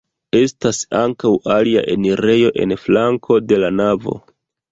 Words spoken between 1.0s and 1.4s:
ankaŭ